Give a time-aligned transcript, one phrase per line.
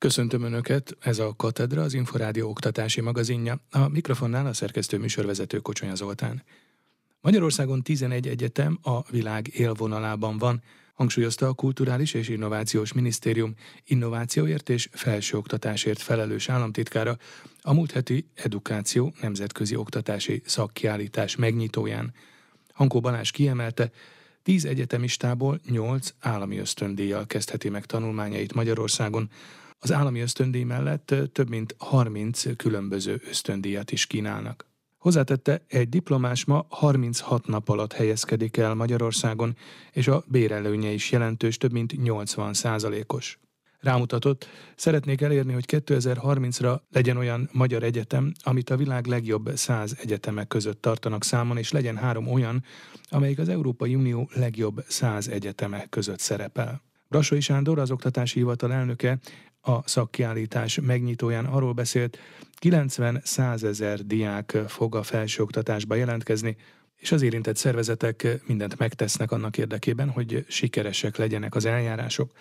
[0.00, 3.60] Köszöntöm Önöket, ez a Katedra, az Inforádió oktatási magazinja.
[3.70, 6.42] A mikrofonnál a szerkesztő műsorvezető Kocsonya Zoltán.
[7.20, 10.62] Magyarországon 11 egyetem a világ élvonalában van,
[10.94, 17.16] hangsúlyozta a Kulturális és Innovációs Minisztérium innovációért és felsőoktatásért felelős államtitkára
[17.62, 22.14] a múlt heti Edukáció nemzetközi oktatási szakkiállítás megnyitóján.
[22.72, 23.90] Hankó Balázs kiemelte,
[24.42, 29.30] 10 egyetemistából 8 állami ösztöndíjjal kezdheti meg tanulmányait Magyarországon,
[29.82, 34.66] az állami ösztöndíj mellett több mint 30 különböző ösztöndíjat is kínálnak.
[34.98, 39.56] Hozzátette, egy diplomás ma 36 nap alatt helyezkedik el Magyarországon,
[39.92, 43.38] és a bérelőnye is jelentős, több mint 80 százalékos.
[43.78, 50.48] Rámutatott, szeretnék elérni, hogy 2030-ra legyen olyan magyar egyetem, amit a világ legjobb 100 egyetemek
[50.48, 52.64] között tartanak számon, és legyen három olyan,
[53.08, 56.82] amelyik az Európai Unió legjobb 100 egyetemek között szerepel.
[57.10, 59.18] Brassói Sándor, az Oktatási Hivatal elnöke
[59.60, 62.18] a szakkiállítás megnyitóján arról beszélt,
[62.60, 66.56] 90-100 ezer diák fog a felsőoktatásba jelentkezni,
[66.96, 72.32] és az érintett szervezetek mindent megtesznek annak érdekében, hogy sikeresek legyenek az eljárások.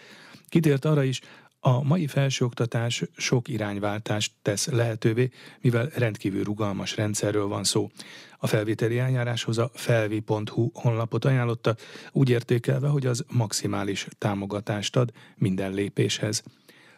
[0.50, 1.22] Kitért arra is,
[1.60, 5.30] a mai felsőoktatás sok irányváltást tesz lehetővé,
[5.62, 7.90] mivel rendkívül rugalmas rendszerről van szó.
[8.38, 11.76] A felvételi eljáráshoz a felvi.hu honlapot ajánlotta,
[12.12, 16.44] úgy értékelve, hogy az maximális támogatást ad minden lépéshez.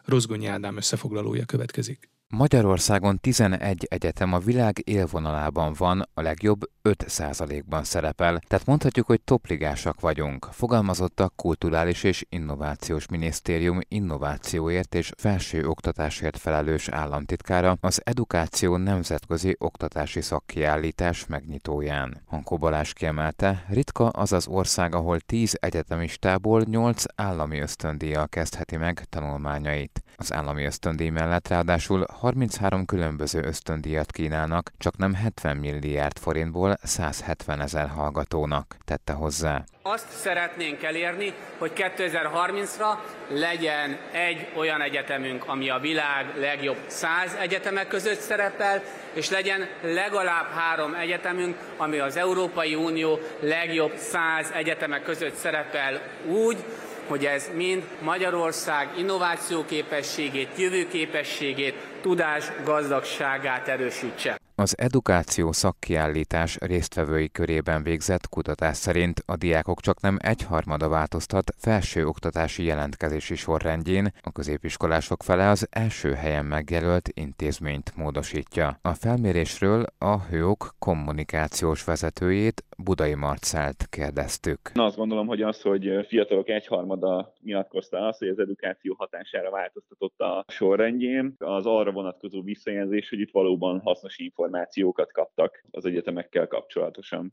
[0.04, 2.10] Rozgonyi Ádám összefoglalója következik.
[2.28, 10.00] Magyarországon 11 egyetem a világ élvonalában van, a legjobb 5%-ban szerepel, tehát mondhatjuk, hogy topligásak
[10.00, 18.76] vagyunk, fogalmazott a Kulturális és Innovációs Minisztérium innovációért és felső oktatásért felelős államtitkára az Edukáció
[18.76, 22.20] Nemzetközi Oktatási Szakkiállítás megnyitóján.
[22.26, 29.04] Hankó Balázs kiemelte, ritka az az ország, ahol 10 egyetemistából 8 állami ösztöndíjjal kezdheti meg
[29.08, 30.02] tanulmányait.
[30.16, 37.60] Az állami ösztöndíj mellett ráadásul 33 különböző ösztöndíjat kínálnak, csak nem 70 milliárd forintból 170
[37.60, 39.64] ezer hallgatónak, tette hozzá.
[39.82, 42.98] Azt szeretnénk elérni, hogy 2030-ra
[43.28, 48.82] legyen egy olyan egyetemünk, ami a világ legjobb 100 egyetemek között szerepel,
[49.12, 56.64] és legyen legalább három egyetemünk, ami az Európai Unió legjobb 100 egyetemek között szerepel úgy,
[57.08, 64.41] hogy ez mind Magyarország innovációképességét, jövőképességét, tudás gazdagságát erősítse.
[64.62, 72.64] Az edukáció szakkiállítás résztvevői körében végzett kutatás szerint a diákok csak nem egyharmada változtat felsőoktatási
[72.64, 78.78] jelentkezési sorrendjén, a középiskolások fele az első helyen megjelölt intézményt módosítja.
[78.82, 84.72] A felmérésről a HÖOK kommunikációs vezetőjét, Budai Marcelt kérdeztük.
[84.72, 90.20] Na azt gondolom, hogy az, hogy fiatalok egyharmada nyilatkozta azt, hogy az edukáció hatására változtatott
[90.20, 97.32] a sorrendjén, az arra vonatkozó visszajelzés, hogy itt valóban hasznos információkat kaptak az egyetemekkel kapcsolatosan.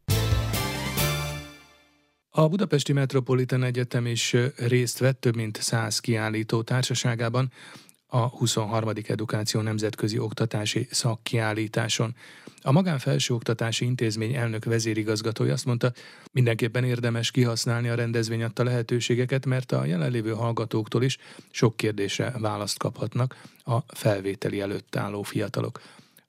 [2.32, 4.36] A Budapesti Metropolitan Egyetem is
[4.68, 7.52] részt vett több mint száz kiállító társaságában,
[8.12, 8.92] a 23.
[9.08, 12.16] Edukáció Nemzetközi Oktatási Szakkiállításon.
[12.62, 15.92] A Magánfelsőoktatási Intézmény elnök vezérigazgatója azt mondta,
[16.32, 21.18] mindenképpen érdemes kihasználni a rendezvény adta lehetőségeket, mert a jelenlévő hallgatóktól is
[21.52, 25.82] sok kérdésre választ kaphatnak a felvételi előtt álló fiatalok.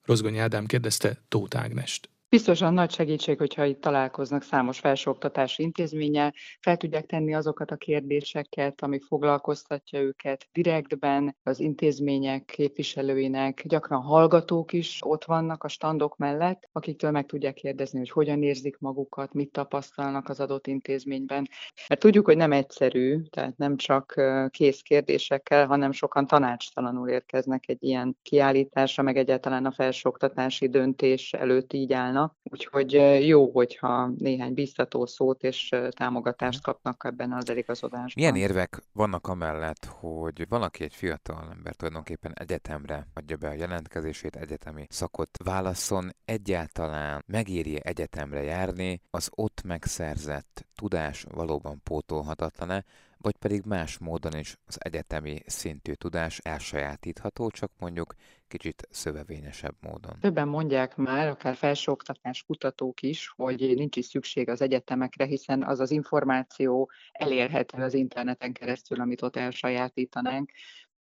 [0.05, 2.09] Rozgony Ádám kérdezte Tóth Ágnest.
[2.31, 8.83] Biztosan nagy segítség, hogyha itt találkoznak számos felsőoktatási intézménnyel, fel tudják tenni azokat a kérdéseket,
[8.83, 16.69] ami foglalkoztatja őket direktben, az intézmények képviselőinek, gyakran hallgatók is ott vannak a standok mellett,
[16.73, 21.49] akiktől meg tudják kérdezni, hogy hogyan érzik magukat, mit tapasztalnak az adott intézményben.
[21.89, 27.83] Mert tudjuk, hogy nem egyszerű, tehát nem csak kész kérdésekkel, hanem sokan tanácstalanul érkeznek egy
[27.83, 32.37] ilyen kiállításra, meg egyáltalán a felsőoktatási döntés előtt így állnak volna.
[32.43, 32.93] Úgyhogy
[33.27, 38.13] jó, hogyha néhány biztató szót és támogatást kapnak ebben az eligazodásban.
[38.15, 44.37] Milyen érvek vannak amellett, hogy valaki egy fiatal ember tulajdonképpen egyetemre adja be a jelentkezését,
[44.37, 52.85] egyetemi szakot válaszol, egyáltalán megéri egyetemre járni, az ott megszerzett tudás valóban pótolhatatlan-e,
[53.23, 58.15] vagy pedig más módon is az egyetemi szintű tudás elsajátítható, csak mondjuk
[58.49, 60.21] kicsit szövevényesebb módon.
[60.21, 65.81] Többen mondják már, akár felsőoktatás kutatók is, hogy nincs is szükség az egyetemekre, hiszen az
[65.81, 70.51] az információ elérhető az interneten keresztül, amit ott elsajátítanánk.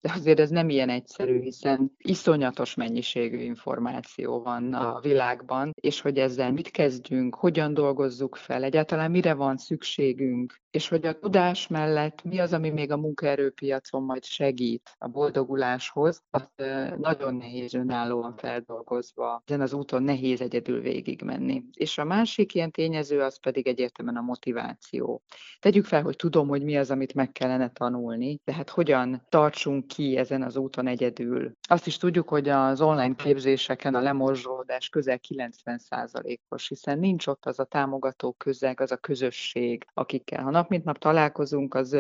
[0.02, 6.18] De azért ez nem ilyen egyszerű, hiszen iszonyatos mennyiségű információ van a világban, és hogy
[6.18, 12.24] ezzel mit kezdjünk, hogyan dolgozzuk fel, egyáltalán mire van szükségünk, és hogy a tudás mellett
[12.24, 16.64] mi az, ami még a munkaerőpiacon majd segít a boldoguláshoz, azt
[16.98, 21.64] nagyon nehéz önállóan feldolgozva, ezen az úton nehéz egyedül végigmenni.
[21.74, 25.22] És a másik ilyen tényező az pedig egyértelműen a motiváció.
[25.60, 30.18] Tegyük fel, hogy tudom, hogy mi az, amit meg kellene tanulni, tehát hogyan tartsunk ki
[30.18, 31.52] ezen az úton egyedül.
[31.68, 37.60] Azt is tudjuk, hogy az online képzéseken a lemorzsolódás közel 90%-os, hiszen nincs ott az
[37.60, 41.98] a támogató közeg, az a közösség, akikkel, ha nap mint nap találkozunk, az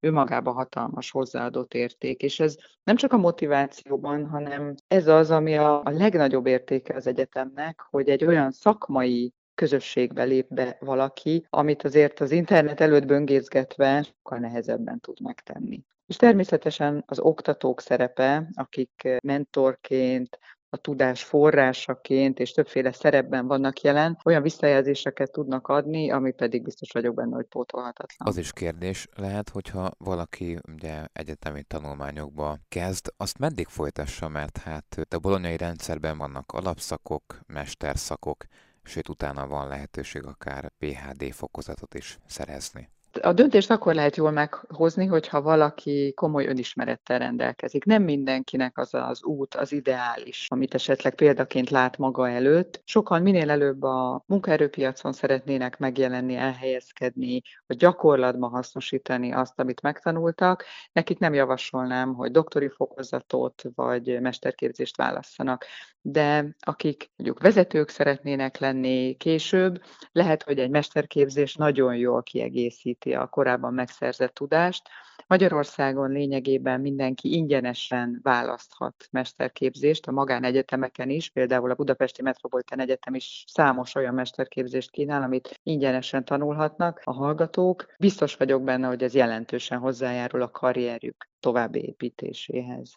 [0.00, 5.80] önmagában hatalmas hozzáadott érték, és ez nem csak a motivációban, hanem ez az, ami a,
[5.84, 12.20] a legnagyobb értéke az egyetemnek, hogy egy olyan szakmai közösségbe lép be valaki, amit azért
[12.20, 15.84] az internet előtt böngészgetve sokkal nehezebben tud megtenni.
[16.06, 20.38] És természetesen az oktatók szerepe, akik mentorként,
[20.68, 26.92] a tudás forrásaként és többféle szerepben vannak jelen, olyan visszajelzéseket tudnak adni, ami pedig biztos
[26.92, 28.28] vagyok benne, hogy pótolhatatlan.
[28.28, 35.06] Az is kérdés lehet, hogyha valaki ugye egyetemi tanulmányokba kezd, azt meddig folytassa, mert hát
[35.10, 38.44] a bolonyai rendszerben vannak alapszakok, mesterszakok,
[38.82, 42.90] sőt utána van lehetőség akár PHD fokozatot is szerezni.
[43.22, 47.84] A döntést akkor lehet jól meghozni, hogyha valaki komoly önismerettel rendelkezik.
[47.84, 52.82] Nem mindenkinek az az út az ideális, amit esetleg példaként lát maga előtt.
[52.84, 60.64] Sokan minél előbb a munkaerőpiacon szeretnének megjelenni, elhelyezkedni, vagy gyakorlatban hasznosítani azt, amit megtanultak.
[60.92, 65.64] Nekik nem javasolnám, hogy doktori fokozatot vagy mesterképzést válasszanak
[66.08, 69.82] de akik mondjuk vezetők szeretnének lenni később,
[70.12, 74.88] lehet, hogy egy mesterképzés nagyon jól kiegészíti a korábban megszerzett tudást.
[75.26, 83.44] Magyarországon lényegében mindenki ingyenesen választhat mesterképzést a magánegyetemeken is, például a Budapesti Metropolitan Egyetem is
[83.46, 87.86] számos olyan mesterképzést kínál, amit ingyenesen tanulhatnak a hallgatók.
[87.98, 92.94] Biztos vagyok benne, hogy ez jelentősen hozzájárul a karrierjük további építéséhez.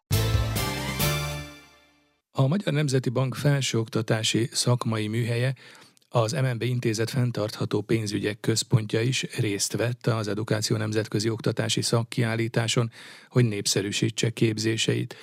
[2.39, 5.53] A Magyar Nemzeti Bank felsőoktatási szakmai műhelye
[6.09, 12.91] az MNB intézet fenntartható pénzügyek központja is részt vett az Edukáció Nemzetközi Oktatási Szakkiállításon,
[13.29, 15.15] hogy népszerűsítse képzéseit.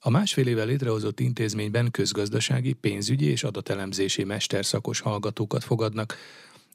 [0.00, 6.16] A másfél éve létrehozott intézményben közgazdasági, pénzügyi és adatelemzési mesterszakos hallgatókat fogadnak.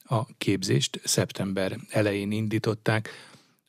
[0.04, 3.10] A képzést szeptember elején indították,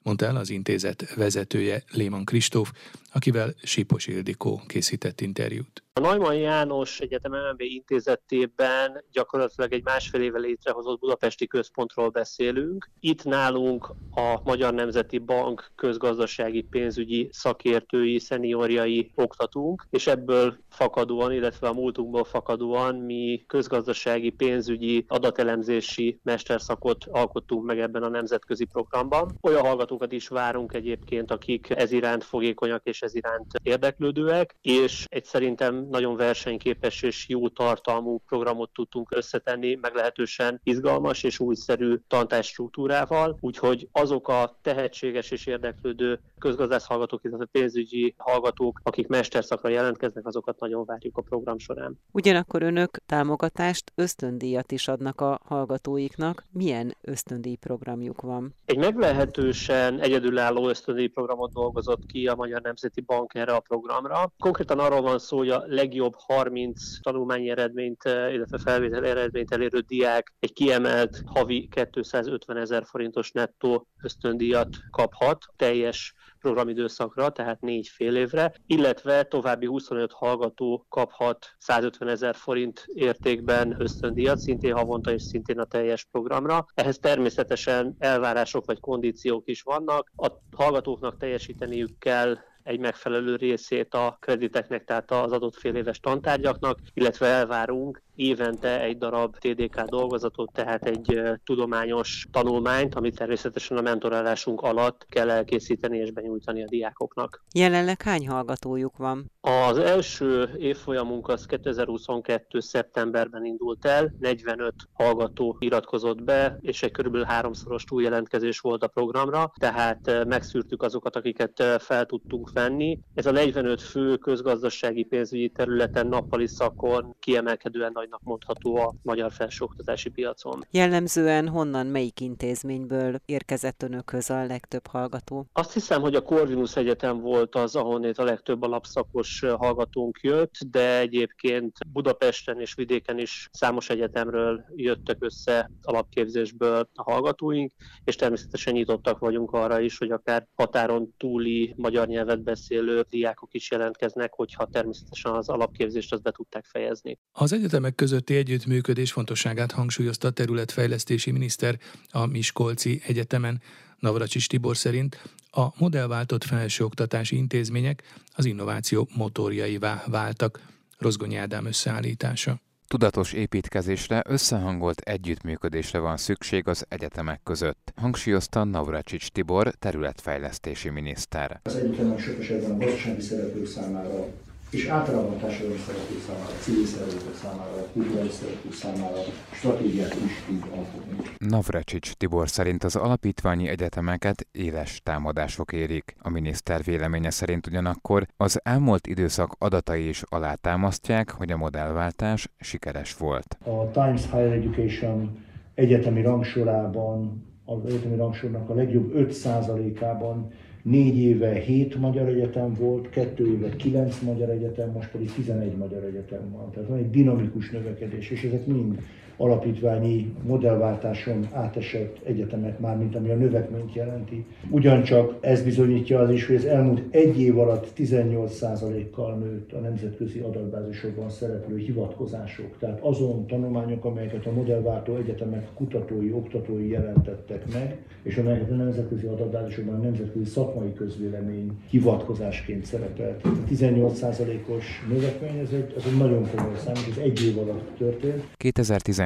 [0.02, 2.72] mondta el az intézet vezetője Léman Kristóf,
[3.12, 5.82] akivel Sipos Ildikó készített interjút.
[5.98, 12.90] A Neumann János Egyetem MNB intézetében gyakorlatilag egy másfél éve létrehozott budapesti központról beszélünk.
[13.00, 21.68] Itt nálunk a Magyar Nemzeti Bank közgazdasági pénzügyi szakértői, szeniorjai oktatunk, és ebből fakadóan, illetve
[21.68, 29.36] a múltunkból fakadóan mi közgazdasági pénzügyi adatelemzési mesterszakot alkottunk meg ebben a nemzetközi programban.
[29.40, 35.24] Olyan hallgatókat is várunk egyébként, akik ez iránt fogékonyak és ez iránt érdeklődőek, és egy
[35.24, 41.96] szerintem nagyon versenyképes és jó tartalmú programot tudtunk összetenni, meglehetősen izgalmas és újszerű
[42.40, 50.26] struktúrával, úgyhogy azok a tehetséges és érdeklődő közgazdász hallgatók, illetve pénzügyi hallgatók, akik mesterszakra jelentkeznek,
[50.26, 51.98] azokat nagyon várjuk a program során.
[52.12, 56.44] Ugyanakkor önök támogatást, ösztöndíjat is adnak a hallgatóiknak.
[56.52, 58.54] Milyen ösztöndíj programjuk van?
[58.64, 64.32] Egy meglehetősen egyedülálló ösztöndíj programot dolgozott ki a Magyar Nemzeti Bank erre a programra.
[64.38, 69.78] Konkrétan arról van szó, hogy a legjobb 30 tanulmányi eredményt, eh, illetve felvétel eredményt elérő
[69.78, 78.16] diák egy kiemelt havi 250 ezer forintos nettó ösztöndíjat kaphat teljes programidőszakra, tehát négy fél
[78.16, 85.58] évre, illetve további 25 hallgató kaphat 150 ezer forint értékben ösztöndíjat, szintén havonta és szintén
[85.58, 86.66] a teljes programra.
[86.74, 90.12] Ehhez természetesen elvárások vagy kondíciók is vannak.
[90.16, 96.78] A hallgatóknak teljesíteniük kell egy megfelelő részét a krediteknek, tehát az adott fél éves tantárgyaknak,
[96.94, 104.60] illetve elvárunk évente egy darab TDK dolgozatot, tehát egy tudományos tanulmányt, amit természetesen a mentorálásunk
[104.60, 107.44] alatt kell elkészíteni és benyújtani a diákoknak.
[107.54, 109.30] Jelenleg hány hallgatójuk van?
[109.40, 112.60] Az első évfolyamunk az 2022.
[112.60, 119.52] szeptemberben indult el, 45 hallgató iratkozott be, és egy körülbelül háromszoros túljelentkezés volt a programra,
[119.58, 123.00] tehát megszűrtük azokat, akiket fel tudtunk venni.
[123.14, 129.32] Ez a 45 fő közgazdasági pénzügyi területen nappali szakon kiemelkedően nagy nagynak mondható a magyar
[129.32, 130.66] felsőoktatási piacon.
[130.70, 135.46] Jellemzően honnan, melyik intézményből érkezett önökhöz a legtöbb hallgató?
[135.52, 140.98] Azt hiszem, hogy a Corvinus Egyetem volt az, ahonnét a legtöbb alapszakos hallgatónk jött, de
[140.98, 147.72] egyébként Budapesten és vidéken is számos egyetemről jöttek össze alapképzésből a hallgatóink,
[148.04, 153.70] és természetesen nyitottak vagyunk arra is, hogy akár határon túli magyar nyelvet beszélő diákok is
[153.70, 157.18] jelentkeznek, hogyha természetesen az alapképzést azt be tudták fejezni.
[157.32, 161.78] Az egyetemek közötti együttműködés fontosságát hangsúlyozta a területfejlesztési miniszter
[162.10, 163.62] a Miskolci Egyetemen.
[163.98, 168.02] Navracsis Tibor szerint a modellváltott felsőoktatási intézmények
[168.34, 170.60] az innováció motorjaivá váltak.
[170.98, 172.60] Rozgonyi Ádám összeállítása.
[172.86, 181.60] Tudatos építkezésre, összehangolt együttműködésre van szükség az egyetemek között, hangsúlyozta Navracsics Tibor, területfejlesztési miniszter.
[181.64, 181.78] Az
[182.18, 184.32] sok esetben a gazdasági szereplők számára
[184.70, 189.20] és általában a társadalmi szereplők számára, a civil szereplők számára, a kulturális szereplők számára
[189.52, 191.16] stratégiát is tud alkotni.
[191.38, 196.16] Navracsics Tibor szerint az alapítványi egyetemeket éles támadások érik.
[196.18, 203.16] A miniszter véleménye szerint ugyanakkor az elmúlt időszak adatai is alátámasztják, hogy a modellváltás sikeres
[203.16, 203.58] volt.
[203.64, 205.38] A Times Higher Education
[205.74, 213.52] egyetemi rangsorában, az egyetemi rangsornak a legjobb 5%-ában Négy éve 7 magyar egyetem volt, kettő
[213.52, 216.70] éve 9 magyar egyetem, most pedig 11 magyar egyetem van.
[216.70, 218.98] Tehát van egy dinamikus növekedés, és ezek mind
[219.38, 224.44] alapítványi modellváltáson átesett egyetemek már, mint ami a növekményt jelenti.
[224.70, 230.38] Ugyancsak ez bizonyítja az is, hogy az elmúlt egy év alatt 18%-kal nőtt a nemzetközi
[230.38, 232.78] adatbázisokban szereplő hivatkozások.
[232.78, 239.26] Tehát azon tanulmányok, amelyeket a modellváltó egyetemek kutatói, oktatói jelentettek meg, és amelyeket a nemzetközi
[239.26, 243.44] adatbázisokban a nemzetközi szakmai közvélemény hivatkozásként szerepelt.
[243.44, 247.96] A 18%-os növekmény, ez egy, ez egy nagyon komoly szám, és ez egy év alatt
[247.98, 248.44] történt.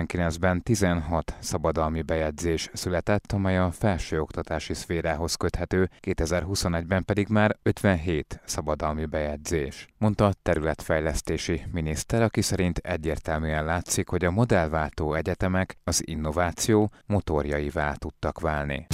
[0.06, 9.04] 2019-ben 16 szabadalmi bejegyzés született, amely a felsőoktatási szférához köthető, 2021-ben pedig már 57 szabadalmi
[9.04, 9.86] bejegyzés.
[9.98, 17.92] Mondta a területfejlesztési miniszter, aki szerint egyértelműen látszik, hogy a modellváltó egyetemek az innováció motorjaivá
[17.92, 18.86] tudtak válni.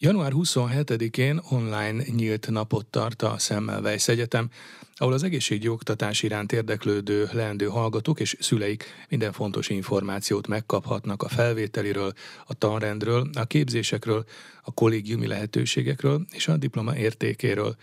[0.00, 4.50] Január 27-én online nyílt napot tart a Semmelweis Egyetem,
[4.94, 11.28] ahol az egészségügyi oktatás iránt érdeklődő leendő hallgatók és szüleik minden fontos információt megkaphatnak a
[11.28, 12.12] felvételiről,
[12.46, 14.24] a tanrendről, a képzésekről,
[14.62, 17.76] a kollégiumi lehetőségekről és a diploma értékéről.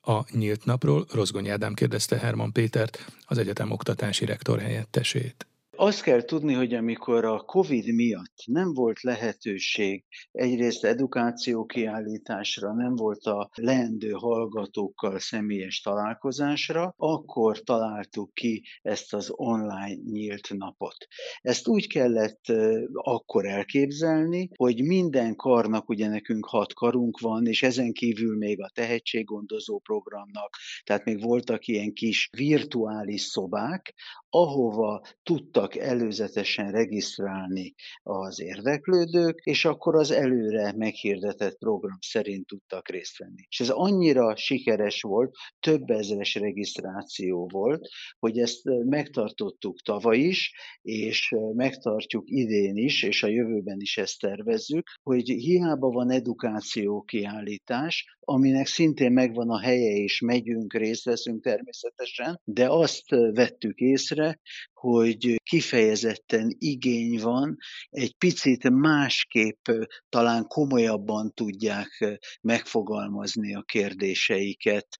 [0.00, 5.46] A nyílt napról Rozgony Ádám kérdezte Herman Pétert, az egyetem oktatási rektor helyettesét.
[5.82, 12.94] Azt kell tudni, hogy amikor a COVID miatt nem volt lehetőség egyrészt edukáció kiállításra, nem
[12.94, 20.96] volt a leendő hallgatókkal személyes találkozásra, akkor találtuk ki ezt az online nyílt napot.
[21.40, 22.44] Ezt úgy kellett
[22.92, 28.70] akkor elképzelni, hogy minden karnak, ugye nekünk hat karunk van, és ezen kívül még a
[28.74, 33.94] tehetséggondozó programnak, tehát még voltak ilyen kis virtuális szobák,
[34.34, 43.18] ahova tudtak előzetesen regisztrálni az érdeklődők, és akkor az előre meghirdetett program szerint tudtak részt
[43.18, 43.46] venni.
[43.48, 51.34] És ez annyira sikeres volt, több ezeres regisztráció volt, hogy ezt megtartottuk tavaly is, és
[51.54, 58.66] megtartjuk idén is, és a jövőben is ezt tervezzük, hogy hiába van edukáció kiállítás, aminek
[58.66, 65.40] szintén megvan a helye, és megyünk, részt veszünk természetesen, de azt vettük észre, etc hogy
[65.42, 67.56] kifejezetten igény van,
[67.90, 69.68] egy picit másképp
[70.08, 74.98] talán komolyabban tudják megfogalmazni a kérdéseiket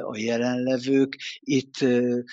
[0.00, 1.16] a jelenlevők.
[1.40, 1.74] Itt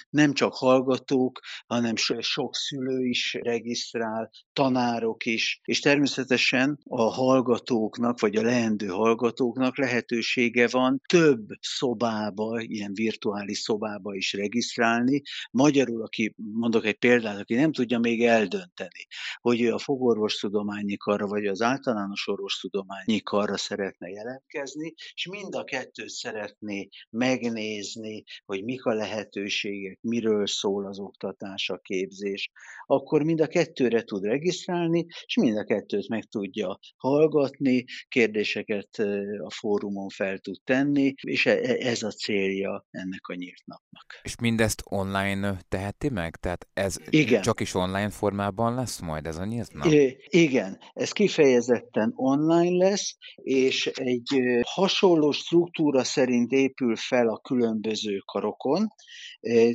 [0.09, 8.35] nem csak hallgatók, hanem sok szülő is regisztrál, tanárok is, és természetesen a hallgatóknak, vagy
[8.35, 15.21] a leendő hallgatóknak lehetősége van több szobába, ilyen virtuális szobába is regisztrálni.
[15.51, 16.35] Magyarul, aki
[16.71, 19.07] mondok egy példát, aki nem tudja még eldönteni,
[19.41, 25.63] hogy ő a fogorvostudományi karra, vagy az általános orvostudományi karra szeretne jelentkezni, és mind a
[25.63, 32.51] kettőt szeretné megnézni, hogy mik a lehetőségek, miről szól az oktatás, a képzés,
[32.85, 38.97] akkor mind a kettőre tud regisztrálni, és mind a kettőt meg tudja hallgatni, kérdéseket
[39.43, 44.19] a fórumon fel tud tenni, és e, e, ez a célja ennek a nyílt napnak.
[44.21, 46.35] És mindezt online teheti meg?
[46.35, 47.41] Tehát Tehát ez Igen.
[47.41, 49.91] csak is online formában lesz majd ez a nyílt nap?
[50.27, 58.87] Igen, ez kifejezetten online lesz, és egy hasonló struktúra szerint épül fel a különböző karokon,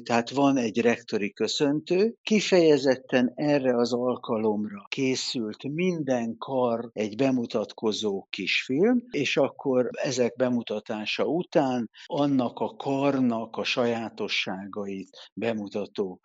[0.02, 9.02] tehát van egy rektori köszöntő, kifejezetten erre az alkalomra készült minden kar egy bemutatkozó kisfilm,
[9.10, 16.20] és akkor ezek bemutatása után annak a karnak a sajátosságait bemutató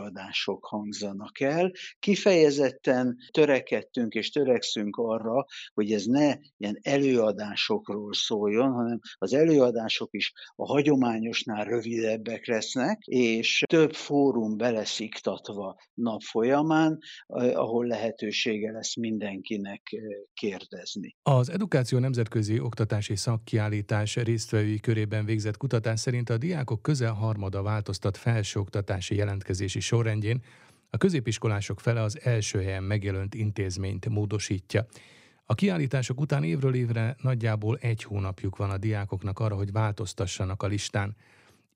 [0.00, 1.72] előadások hangzanak el.
[1.98, 10.32] Kifejezetten törekedtünk és törekszünk arra, hogy ez ne ilyen előadásokról szóljon, hanem az előadások is
[10.54, 16.98] a hagyományosnál rövidebbek lesznek, és több fórum belesziktatva nap folyamán,
[17.54, 19.82] ahol lehetősége lesz mindenkinek
[20.34, 21.16] kérdezni.
[21.22, 28.16] Az Edukáció Nemzetközi Oktatási Szakkiállítás résztvevői körében végzett kutatás szerint a diákok közel harmada változtat
[28.16, 30.42] felsőoktatási jelentkezési sorrendjén,
[30.90, 34.86] a középiskolások fele az első helyen megjelölt intézményt módosítja.
[35.44, 40.66] A kiállítások után évről évre nagyjából egy hónapjuk van a diákoknak arra, hogy változtassanak a
[40.66, 41.16] listán.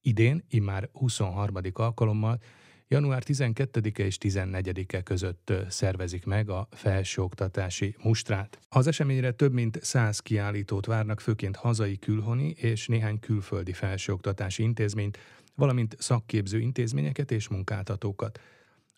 [0.02, 1.56] Idén, immár 23.
[1.72, 2.40] alkalommal,
[2.88, 8.58] január 12-e és 14-e között szervezik meg a felsőoktatási mustrát.
[8.68, 15.18] Az eseményre több mint 100 kiállítót várnak, főként hazai külhoni és néhány külföldi felsőoktatási intézményt,
[15.54, 18.40] valamint szakképző intézményeket és munkáltatókat.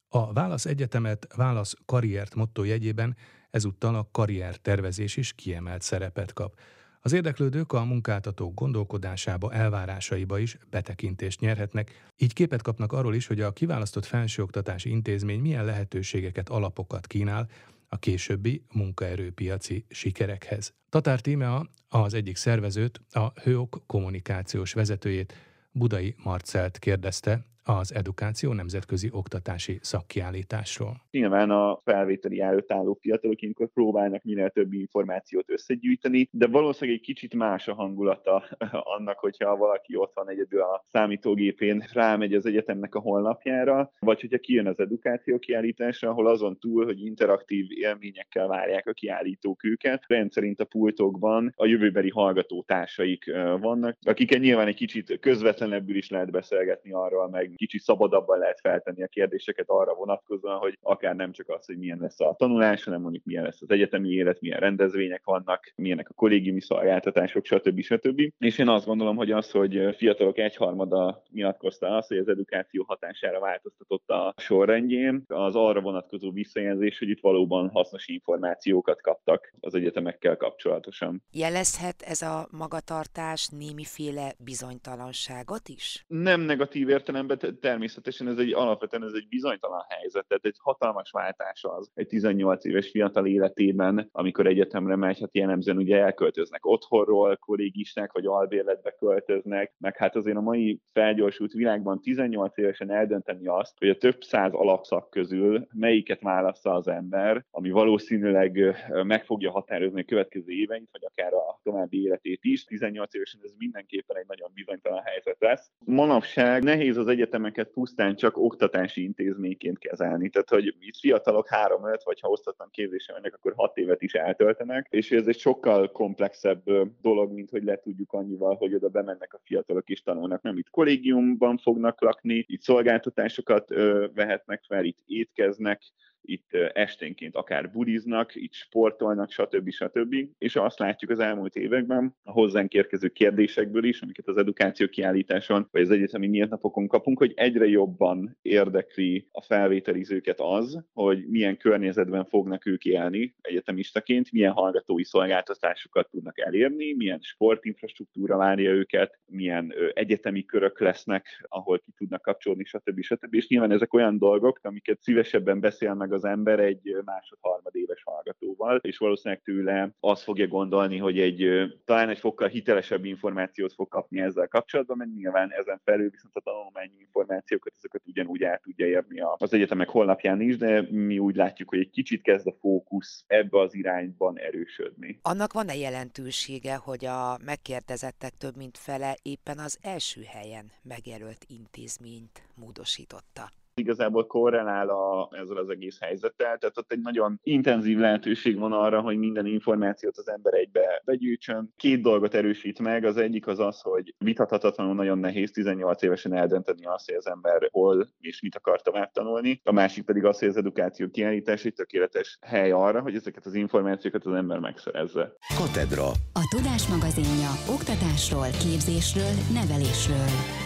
[0.09, 3.17] A Válasz Egyetemet Válasz Karriert motto jegyében
[3.51, 6.59] ezúttal a karriertervezés is kiemelt szerepet kap.
[7.01, 13.41] Az érdeklődők a munkáltatók gondolkodásába, elvárásaiba is betekintést nyerhetnek, így képet kapnak arról is, hogy
[13.41, 17.49] a kiválasztott felsőoktatási intézmény milyen lehetőségeket, alapokat kínál
[17.89, 20.75] a későbbi munkaerőpiaci sikerekhez.
[20.89, 25.35] Tatár Tímea az egyik szervezőt, a Hőok kommunikációs vezetőjét,
[25.79, 31.03] Budai Marcelt kérdezte az Edukáció Nemzetközi Oktatási Szakkiállításról.
[31.11, 37.05] Nyilván a felvételi előtt álló fiatalok ilyenkor próbálnak minél több információt összegyűjteni, de valószínűleg egy
[37.07, 38.45] kicsit más a hangulata
[38.97, 44.39] annak, hogyha valaki ott van egyedül a számítógépén, rámegy az egyetemnek a honlapjára, vagy hogyha
[44.39, 50.61] kijön az edukáció kiállításra, ahol azon túl, hogy interaktív élményekkel várják a kiállítók őket, rendszerint
[50.61, 53.25] a pultokban a jövőbeli hallgatótársaik
[53.61, 59.03] vannak, akiket nyilván egy kicsit közvetlenebbül is lehet beszélgetni arról, meg kicsit szabadabban lehet feltenni
[59.03, 63.01] a kérdéseket arra vonatkozóan, hogy akár nem csak az, hogy milyen lesz a tanulás, hanem
[63.01, 67.81] mondjuk milyen lesz az egyetemi élet, milyen rendezvények vannak, milyenek a kollégiumi szolgáltatások, stb.
[67.81, 68.21] stb.
[68.39, 73.41] És én azt gondolom, hogy az, hogy fiatalok egyharmada nyilatkozta azt, hogy az edukáció hatására
[73.41, 80.37] változtatott a sorrendjén, az arra vonatkozó visszajelzés, hogy itt valóban hasznos információkat kaptak az egyetemekkel
[80.37, 81.23] kapcsolatosan.
[81.33, 86.05] Jelezhet ez a magatartás némiféle bizonytalanságot is?
[86.07, 91.65] Nem negatív értelemben, természetesen ez egy alapvetően ez egy bizonytalan helyzet, tehát egy hatalmas váltás
[91.65, 98.13] az egy 18 éves fiatal életében, amikor egyetemre megy, hát jellemzően ugye elköltöznek otthonról, kollégisták
[98.13, 103.89] vagy albérletbe költöznek, meg hát azért a mai felgyorsult világban 18 évesen eldönteni azt, hogy
[103.89, 110.05] a több száz alapszak közül melyiket válaszza az ember, ami valószínűleg meg fogja határozni a
[110.05, 112.65] következő éveit, vagy akár a további életét is.
[112.65, 115.71] 18 évesen ez mindenképpen egy nagyon bizonytalan helyzet lesz.
[115.85, 120.29] Manapság nehéz az egyetemeket pusztán csak oktatási intézményként kezelni.
[120.29, 124.87] Tehát, hogy itt fiatalok három-öt, vagy ha osztatlan képzésre mennek, akkor hat évet is eltöltenek,
[124.91, 126.63] és ez egy sokkal komplexebb
[127.03, 130.43] dolog, mint hogy le tudjuk annyival, hogy oda bemennek a fiatalok és tanulnak.
[130.43, 133.69] Nem itt kollégiumban fognak lakni, itt szolgáltatásokat
[134.15, 135.83] vehetnek fel, itt étkeznek,
[136.27, 139.71] itt esténként akár budiznak, itt sportolnak, stb.
[139.71, 140.15] stb.
[140.39, 145.69] És azt látjuk az elmúlt években a hozzánk érkező kérdésekből is, amiket az edukáció kiállításon
[145.71, 151.57] vagy az egyetemi nyílt napokon kapunk, hogy egyre jobban érdekli a felvételizőket az, hogy milyen
[151.57, 159.75] környezetben fognak ők élni egyetemistaként, milyen hallgatói szolgáltatásokat tudnak elérni, milyen sportinfrastruktúra várja őket, milyen
[159.95, 163.01] egyetemi körök lesznek, ahol ki tudnak kapcsolódni, stb.
[163.01, 163.35] stb.
[163.35, 168.77] És nyilván ezek olyan dolgok, amiket szívesebben beszél meg az ember egy másod-harmad éves hallgatóval,
[168.77, 171.49] és valószínűleg tőle azt fogja gondolni, hogy egy
[171.85, 176.41] talán egy fokkal hitelesebb információt fog kapni ezzel kapcsolatban, mert nyilván ezen felül viszont a
[176.41, 181.69] tanulmányi információkat, ezeket ugyanúgy el tudja érni az egyetemek honlapján is, de mi úgy látjuk,
[181.69, 185.19] hogy egy kicsit kezd a fókusz ebbe az irányban erősödni.
[185.23, 192.43] Annak van-e jelentősége, hogy a megkérdezettek több mint fele éppen az első helyen megjelölt intézményt
[192.55, 193.51] módosította?
[193.81, 199.01] Igazából korrelál a, ezzel az egész helyzettel, tehát ott egy nagyon intenzív lehetőség van arra,
[199.01, 201.73] hogy minden információt az ember egybe begyűjtsön.
[201.77, 206.85] Két dolgot erősít meg, az egyik az az, hogy vitathatatlanul nagyon nehéz 18 évesen eldönteni
[206.85, 209.61] azt, hogy az ember hol és mit akar tovább tanulni.
[209.65, 213.55] A másik pedig az, hogy az edukáció kiállítás egy tökéletes hely arra, hogy ezeket az
[213.55, 215.33] információkat az ember megszerezze.
[215.57, 216.07] Katedra.
[216.33, 220.66] A Tudás magazinja oktatásról, képzésről, nevelésről.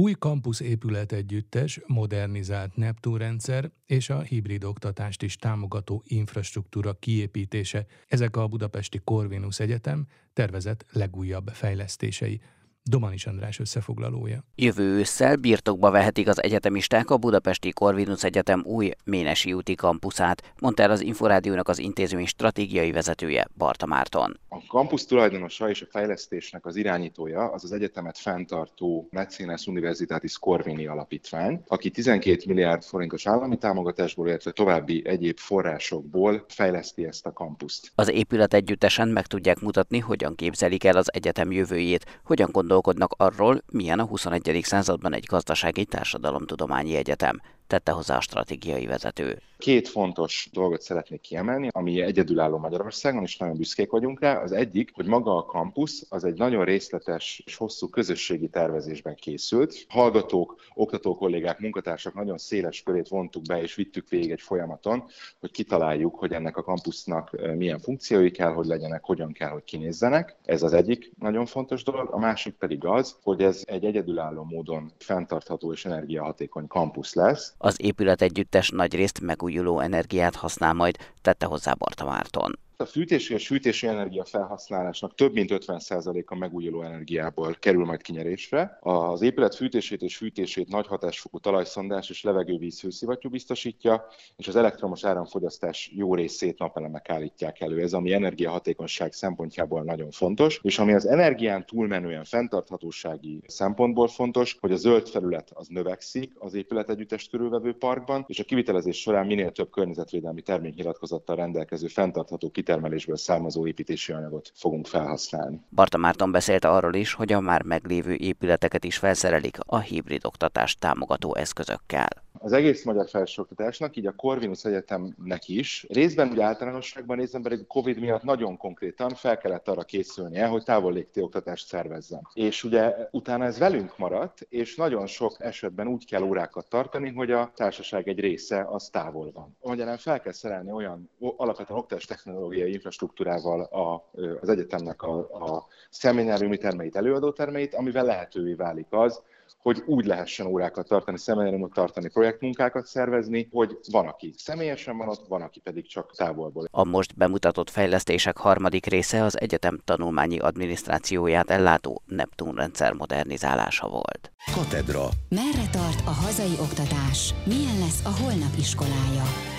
[0.00, 7.86] Új kampusz épület együttes, modernizált Neptun rendszer és a hibrid oktatást is támogató infrastruktúra kiépítése.
[8.08, 12.40] Ezek a Budapesti Corvinus Egyetem tervezett legújabb fejlesztései.
[12.88, 14.44] Domanis András összefoglalója.
[14.54, 20.82] Jövő ősszel birtokba vehetik az egyetemisták a Budapesti Corvinus Egyetem új Ménesi úti kampuszát, mondta
[20.82, 24.40] el az Inforádiónak az intézmény stratégiai vezetője Barta Márton.
[24.48, 30.86] A kampusz tulajdonosa és a fejlesztésnek az irányítója az az egyetemet fenntartó Mecenas Universitatis Corvini
[30.86, 37.92] alapítvány, aki 12 milliárd forintos állami támogatásból, illetve további egyéb forrásokból fejleszti ezt a kampuszt.
[37.94, 43.14] Az épület együttesen meg tudják mutatni, hogyan képzelik el az egyetem jövőjét, hogyan gondol gondolkodnak
[43.16, 44.60] arról, milyen a 21.
[44.62, 49.38] században egy gazdasági társadalomtudományi egyetem, tette hozzá a stratégiai vezető.
[49.58, 54.42] Két fontos dolgot szeretnék kiemelni, ami egyedülálló Magyarországon, és nagyon büszkék vagyunk rá.
[54.42, 59.84] Az egyik, hogy maga a kampusz az egy nagyon részletes és hosszú közösségi tervezésben készült.
[59.88, 65.04] Hallgatók, oktató kollégák, munkatársak nagyon széles körét vontuk be, és vittük végig egy folyamaton,
[65.40, 70.36] hogy kitaláljuk, hogy ennek a kampusznak milyen funkciói kell, hogy legyenek, hogyan kell, hogy kinézzenek.
[70.44, 72.08] Ez az egyik nagyon fontos dolog.
[72.12, 77.54] A másik pedig az, hogy ez egy egyedülálló módon fenntartható és energiahatékony kampusz lesz.
[77.58, 82.58] Az épület együttes nagy részt megújuló energiát használ majd, tette hozzá Barta Márton.
[82.80, 88.78] A fűtési és fűtési energia felhasználásnak több mint 50%-a megújuló energiából kerül majd kinyerésre.
[88.80, 95.04] Az épület fűtését és fűtését nagy hatásfokú talajszondás és levegővíz hőszivattyú biztosítja, és az elektromos
[95.04, 97.80] áramfogyasztás jó részét napelemek állítják elő.
[97.80, 104.72] Ez ami energiahatékonyság szempontjából nagyon fontos, és ami az energián túlmenően fenntarthatósági szempontból fontos, hogy
[104.72, 109.50] a zöld felület az növekszik az épület együttes körülvevő parkban, és a kivitelezés során minél
[109.52, 115.60] több környezetvédelmi terméknyilatkozattal rendelkező fenntartható kitermelésből származó építési anyagot fogunk felhasználni.
[115.70, 120.78] Barta Márton beszélt arról is, hogy a már meglévő épületeket is felszerelik a hibrid oktatást
[120.78, 125.86] támogató eszközökkel az egész magyar felsőoktatásnak, így a Corvinus Egyetemnek is.
[125.88, 130.64] Részben ugye általánosságban, részben pedig a Covid miatt nagyon konkrétan fel kellett arra készülnie, hogy
[130.64, 132.28] távollégti oktatást szervezzen.
[132.34, 137.30] És ugye utána ez velünk maradt, és nagyon sok esetben úgy kell órákat tartani, hogy
[137.30, 139.56] a társaság egy része az távol van.
[139.62, 146.56] Magyarán fel kell szerelni olyan alapvetően oktatás technológiai infrastruktúrával a, az egyetemnek a, a szemináriumi
[146.56, 149.22] termeit, előadótermeit, amivel lehetővé válik az,
[149.62, 155.26] hogy úgy lehessen órákat tartani, személyrendet tartani, projektmunkákat szervezni, hogy van, aki személyesen van ott,
[155.28, 156.68] van, aki pedig csak távolból.
[156.70, 164.32] A most bemutatott fejlesztések harmadik része az egyetem tanulmányi adminisztrációját ellátó Neptun rendszer modernizálása volt.
[164.54, 165.08] Katedra.
[165.28, 167.34] Merre tart a hazai oktatás?
[167.44, 169.57] Milyen lesz a holnap iskolája?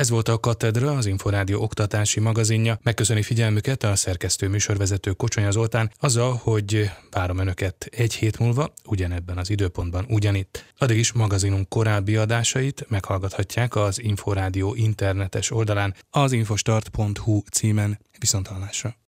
[0.00, 2.78] Ez volt a Katedra, az Inforádió oktatási magazinja.
[2.82, 9.38] Megköszöni figyelmüket a szerkesztő műsorvezető Kocsonya Zoltán azzal, hogy várom Önöket egy hét múlva, ugyanebben
[9.38, 10.64] az időpontban ugyanitt.
[10.78, 17.98] Addig is magazinunk korábbi adásait meghallgathatják az Inforádió internetes oldalán az infostart.hu címen.
[18.18, 19.00] Viszontalásra!